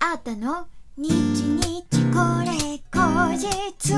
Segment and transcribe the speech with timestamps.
[0.00, 0.68] あーたの？
[0.96, 3.92] 日日これ後日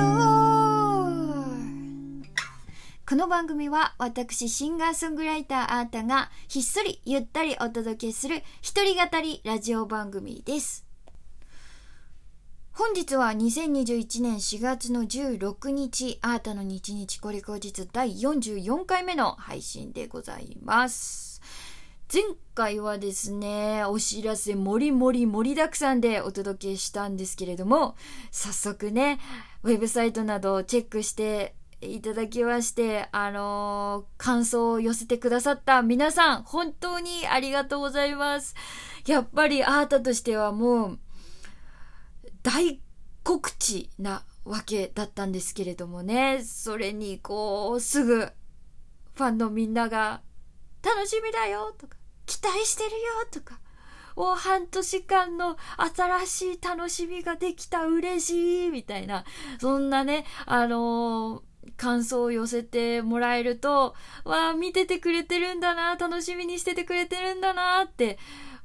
[3.09, 10.87] この番組は私シンガーソングライターあーたがひっそりゆったりお届けする一人語りラジオ番組です。
[12.73, 21.43] 本日は2021年4月の16日あーたの日日これ後日第44回目の配信でございます。
[22.13, 22.25] 前
[22.57, 27.95] 回はですね、お知らせもりもり盛りだくさんでお届けしたんですけれども、
[28.33, 29.21] 早速ね、
[29.63, 38.57] ウェブサイトなどをチェックしていただきまして、あのー、感想を寄せてくださった皆さん、本当にありがとうございます。
[39.07, 40.99] やっぱりアートとしてはもう、
[42.43, 42.81] 大
[43.23, 48.33] 告知なわけだったんですけれどもね、それにこう、すぐ、
[49.15, 50.23] ファンのみんなが、
[50.83, 52.00] 楽しみだよとか、
[52.31, 52.97] 期待してるよ
[53.33, 53.59] とか、
[54.15, 55.57] もう半年間の
[55.97, 59.25] 新しい楽しみができた嬉しいみたいな、
[59.59, 68.17] そんなね、あのー、感想を寄せてもらえると、わあ、見ててくれてるんだな、楽しみにしててくれてるんだなって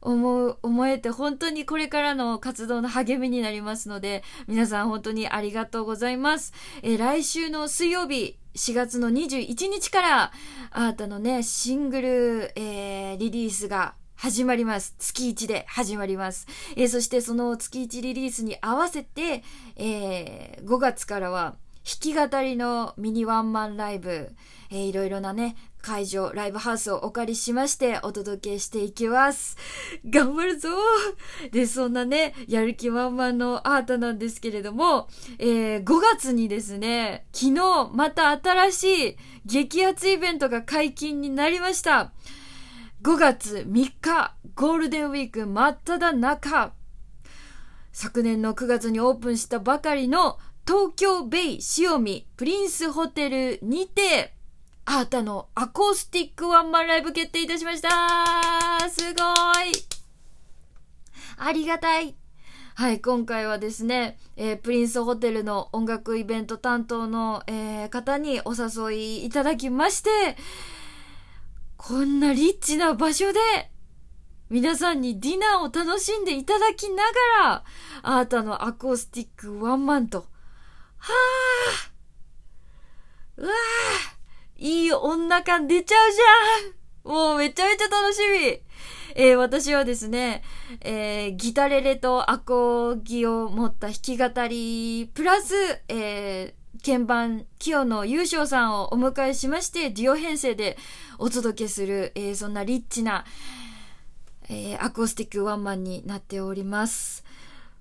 [0.05, 6.53] 思う、思えて本当にこれからの活動の励みになりますので、皆さん本当にありがとうございます。
[6.83, 10.31] え来週の水曜日、4月の21日から、
[10.69, 14.95] あーたのね、シングル、えー、リリースが始まります。
[14.99, 16.47] 月1で始まります。
[16.75, 19.43] えー、そしてその月1リリースに合わせて、
[19.75, 24.35] えー、5月からは弾き語りのミニワンマンライブ、
[24.71, 29.55] えー、いろいろなね、会場、ライブハウスをお借りしましてお届けしていきます。
[30.09, 30.69] 頑張るぞ
[31.51, 42.13] で、そんなね、やる気満々のアートなんですけれども、えー、5月にですね、昨日また新しい激アツイベントが解禁になりました。
[43.03, 46.73] 5月3日、ゴールデンウィーク真っ只中。
[47.91, 54.34] 昨年の9月にオープンしたばかりの東京ベイ塩見プリンスホテルにて、
[54.85, 57.89] アータのアコースティックワンマンライブ決定いたしました。
[58.89, 59.21] すご
[59.63, 59.71] い。
[61.37, 62.15] ありがたい。
[62.75, 70.09] はい、今回はですね、えー、プリンスホテルの音楽イベント担当の、えー、方にお誘いいただきまして、
[71.77, 73.39] こんなリッチな場所で、
[74.49, 77.11] 皆さんにディナーを楽しんでいただきなが
[77.43, 77.63] ら、
[78.03, 80.27] アータのアコースティックワンマンと、
[80.97, 83.51] はぁうわぁ
[85.01, 88.61] 女感出ちゃうじゃんもうめちゃめちゃ楽しみ
[89.17, 90.43] えー、私はですね、
[90.81, 95.53] えー、ギタレレとアコギを持った弾き語り、プラス、
[95.87, 100.77] えー、鍵盤、清野優勝さんをお迎えしまして、デュオ編成で
[101.17, 103.23] お届けする、えー、そんなリッチな、
[104.49, 107.23] えー、アコースティックワンマンになっております。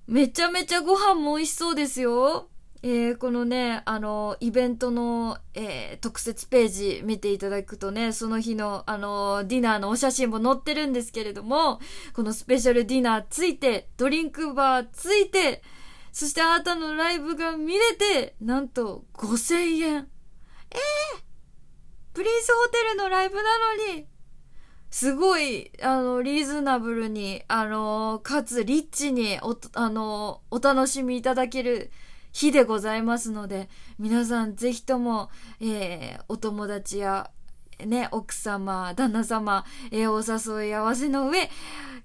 [0.07, 2.47] めちゃめちゃご飯も美味しそうですよ。
[2.83, 11.79] えー、このね、あの、イベントの、えー、特設ページ見ていただくとね、その日の、あの、ディナーのお写真も載ってるんですけれども、
[12.13, 15.63] このスペシャルディナーついて、ドリンクバーついて、
[16.11, 20.07] そしてあなたのライブが見れて、なんと5000円。
[20.71, 21.19] えー、
[22.13, 23.41] プリンスホテルのライブな
[23.91, 24.07] のに、
[24.95, 31.91] すごい、あの、リーズナブルに、あの、かつリッチにお、あの、お楽しみいただける、
[32.35, 35.29] 日でございますので、皆さんぜひとも、
[35.61, 37.31] えー、お友達や、
[37.85, 41.49] ね、奥様、旦那様、えー、お誘い合わせの上、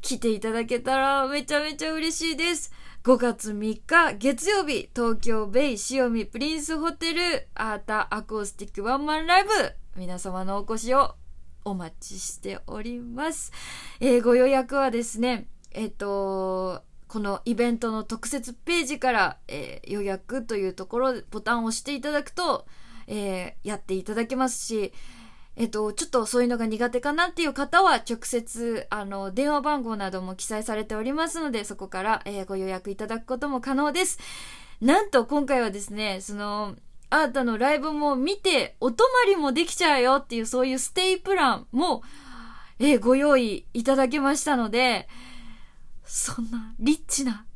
[0.01, 2.73] 来ていただけたらめちゃめちゃ嬉しいです。
[3.03, 9.51] 5月3日月曜日、東京ベイ塩見プリンスホテルアータアコースティックワンマンライブ、
[9.97, 11.17] 皆様のお越しを
[11.65, 13.51] お待ちしております。
[13.99, 22.66] えー、ご予約はですね、えっ、と、このイベントの特設ページから、えー、予約というところ、ボタンを押していただくと、
[23.09, 24.93] えー、やっていただけますし、
[25.56, 34.21] えっと、ちょっとそういうのが苦手かなっていう方は、直接、あの、電話番号なども記載されておりますので、そこから、えー、ご予約いただくことも可能です。
[34.80, 36.77] なんと、今回はですね、その、
[37.10, 42.04] あーたのライブも見て、お泊まりもできちゃうよっていう、そういうステイプランも、
[42.78, 45.09] えー、ご用意いただけましたので、
[46.22, 47.47] そんな、リッチな、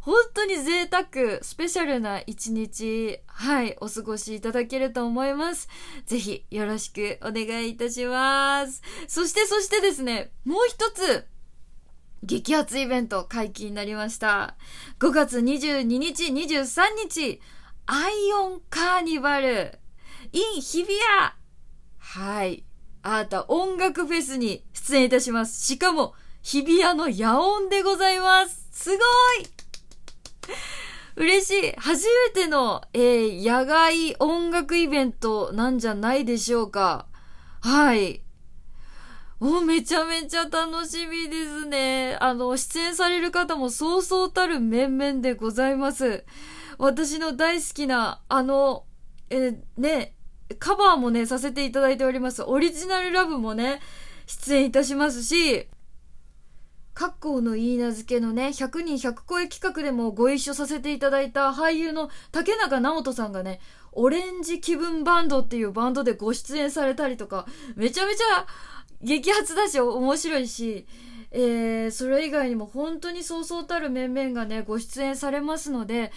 [0.00, 5.66] 本当に贅沢、スペシャルな一日、はい、お過ごしいただけると思います。
[6.04, 8.82] ぜひ、よろしくお願いいたします。
[9.08, 11.26] そして、そしてですね、もう一つ、
[12.22, 14.56] 激アツイベント解禁になりました。
[15.00, 17.40] 5月22日、23日、
[17.86, 19.78] アイオンカーニバル、
[20.32, 21.32] in 日比谷
[21.96, 22.62] はい。
[23.00, 25.64] あなた音楽フェスに出演いたします。
[25.64, 26.12] しかも、
[26.46, 28.68] 日比谷の野音でございます。
[28.70, 28.98] すごい
[31.16, 37.06] 嬉しい初めての、えー、野外音楽イベントなんじゃないでしょうか。
[37.62, 38.22] はい。
[39.40, 42.16] もうめちゃめちゃ楽しみですね。
[42.20, 46.24] あの、出演される方もそうそうたる面々でございます。
[46.78, 48.84] 私の大好きな、あの、
[49.30, 50.14] えね、
[50.60, 52.44] カバーもね、させていただいております。
[52.44, 53.80] オリジナルラブもね、
[54.26, 55.66] 出演いたしますし、
[56.96, 63.60] 格好の言い名付けのね、100人100声企画でもご一緒させていただいた俳優の竹中直人さんがね、
[63.92, 67.46] オレンジ気分バンドっていうバンドでご出演されたりとか、
[67.76, 68.46] めちゃめちゃ
[69.02, 70.86] 激アツだし面白いし、
[71.32, 76.12] えー、それ以外にも本当にそうそうたる面々がね、ご出演されますので、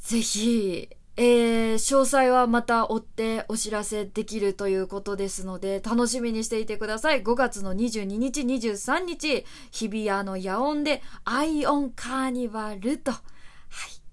[0.00, 7.22] ぜひ、えー、詳細はまた追ってお知らせできるということですので、楽しみにしていてください。
[7.22, 13.18] 5月の22日、23日、日比谷の野音で、アイオンカーニバルと、は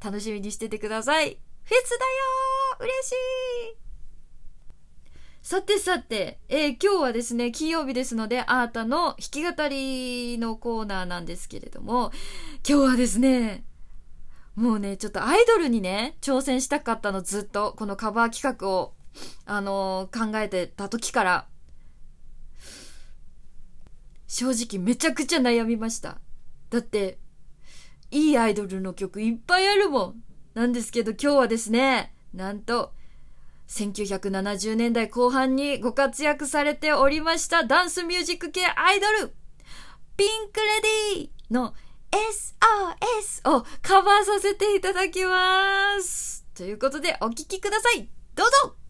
[0.01, 1.39] い、楽しみにしててください。
[1.63, 2.11] フェスだよ
[2.79, 3.77] 嬉しい
[5.41, 12.11] さてさて、えー、今日はですね、金曜日ですので、あーたの弾き語りのコーナーなんですけれども、
[12.67, 13.63] 今日はですね、
[14.55, 18.93] もうね、ちょっとアイドルにね、挑戦したかったのずっと、このカバー企画を、
[19.45, 21.47] あのー、考えてた時から、
[24.27, 26.19] 正直めちゃくちゃ悩みました。
[26.69, 27.17] だって、
[28.11, 30.23] いいアイドルの曲いっぱいあるもん。
[30.53, 32.93] なんですけど今日はですね、なんと、
[33.69, 39.33] 1970年代後半にご活躍されておりましたダンスミュージック系アイドル、
[40.17, 40.81] ピンクレ
[41.15, 41.73] ディーの
[42.29, 42.50] S
[43.45, 46.45] をカバーさせていただきます。
[46.55, 48.09] ということでお聴きください。
[48.35, 48.80] どうぞ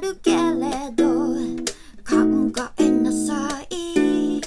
[0.00, 1.04] るけれど
[2.04, 2.14] 考
[2.78, 4.40] えなさい。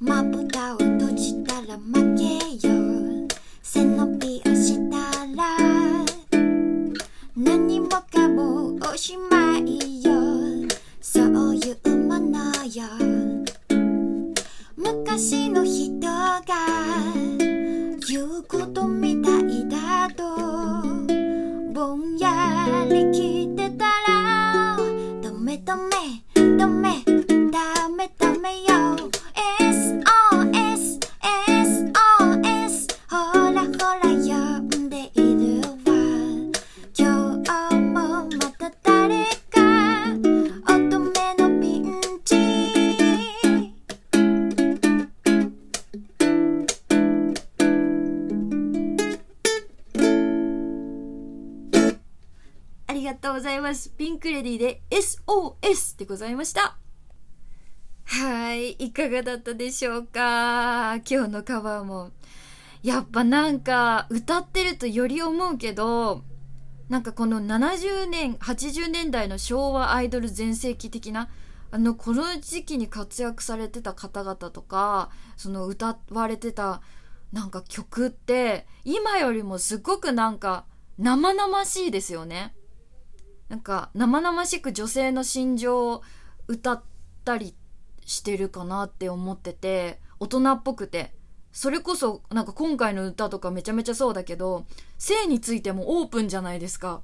[0.00, 3.28] まぶたを閉じたら負けよ。
[3.62, 4.96] 背伸びをした
[5.36, 5.58] ら
[7.36, 10.12] 何もかもおしまいよ。
[11.00, 12.84] そういうものよ。
[14.76, 16.42] 昔の人が
[18.08, 20.24] 言うことみたいだと
[21.72, 23.43] ぼんやり聞い
[53.34, 56.76] ございますピンクレディで SOS でございました。
[58.04, 61.00] はい、いかがだったでしょうか？
[61.04, 62.12] 今日のカバーも。
[62.84, 66.22] やっぱなんか歌ってるとより思うけど、
[66.88, 71.28] なんかこの70年、80年代の昭和アイドル全盛期的な、
[71.72, 76.82] あの、この時期に活躍されてた方々とか、その歌われてた
[77.32, 80.66] なんか曲って、今よりもすっごくなんか
[80.98, 82.54] 生々しいですよね。
[83.54, 86.02] なんか生々しく女性の心情を
[86.48, 86.82] 歌っ
[87.24, 87.54] たり
[88.04, 91.14] してるかなって思ってて大人っぽくて。
[91.52, 94.66] それこそなんか今回の歌とかめちゃめちゃそうだけど
[94.98, 97.02] 性についてもオープンじゃないですか。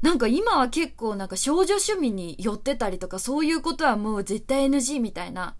[0.00, 5.56] なんか今は結構なんか少女趣味に寄ってたりとかそういうことはもう絶対 NG みたいな、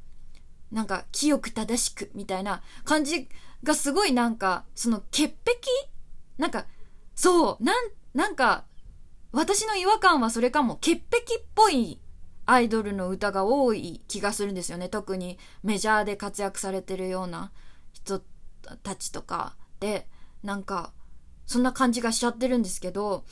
[0.70, 3.28] なんか清く正しくみたいな感じ
[3.64, 5.90] がすごいなんか、その潔癖？
[6.38, 6.66] なんか、
[7.16, 8.62] そう、なん、なんか、
[9.32, 12.00] 私の違和感はそれかも、潔癖っぽい
[12.44, 14.88] アイドルの歌が多い気がするんですよね。
[14.88, 17.50] 特にメジャーで活躍されてるような
[17.92, 18.22] 人
[18.82, 20.06] たちとかで、
[20.42, 20.92] なんか、
[21.46, 23.24] そんな感じがしちゃってるんですけど、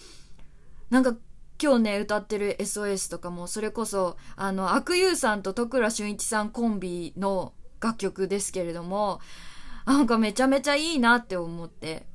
[0.89, 1.17] なんか
[1.63, 9.21] 今日ね、歌ってる SOS とかも、それこそ、あの、悪友さんと徳倉俊一さんコンビの楽曲ですけれども、
[9.85, 12.07] なんかめちゃめちゃいいなって思って、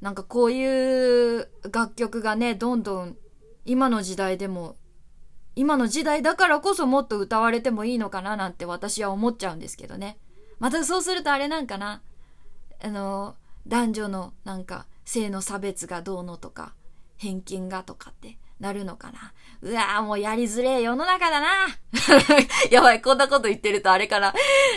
[0.00, 3.16] なんかこういう楽曲がね、どんどん
[3.64, 4.76] 今の時代でも、
[5.56, 10.18] 今の時代だからこそもっと歌われてもいいのかななんて私は思っちゃうんですけどね。
[10.58, 12.02] またそうするとあれなんかな、
[12.82, 16.74] あの、男女のなんか性の差別がどうのとか、
[17.18, 19.32] 偏見がとかってなるのかな。
[19.60, 21.46] うわぁ、もうやりづれえ世の中だな。
[22.70, 24.34] やばい、こんなこと言ってるとあれかな。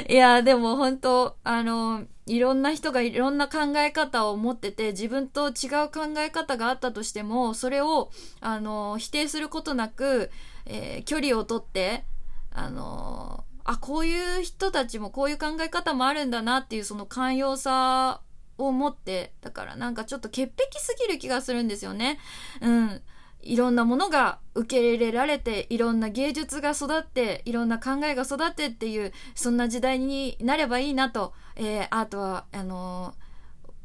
[0.09, 5.53] いや、でも本当あの、いろんな人がいろんな考え方を持ってて、自分と違う
[5.89, 10.31] 考え方があったとしても、それを、あの、否定することなく、
[10.65, 12.05] えー、距離をとって、
[12.51, 18.21] あの、あ、こういう人たちもこういう考え方もあるんだなっていうその寛容さ
[18.57, 22.19] を持って、だからなんかちょっと潔癖すぎる気がするんですよね。
[22.61, 23.01] うん。
[23.43, 33.23] いろんなものが受け入れられて、いろんな芸術が育って、いろんな考えが育ってっていう、そんな時代になればいいなと、えー、アートは、あのー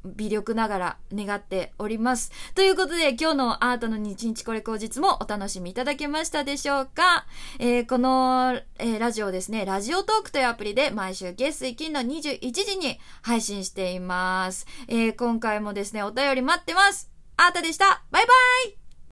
[0.04, 2.30] 微力ながら願っております。
[2.54, 7.26] ということで、今日のアートの日日これ口実もお楽しみいただけましたでしょうか？
[7.58, 14.66] えー、この、え、ラジオですね、ラジオトークというアプリで毎週月水金の21時に配信しています。
[14.86, 17.10] え、今回もですね、お便り待ってます。
[17.36, 18.02] アートでした。
[18.10, 18.32] バイバ
[18.70, 18.87] イ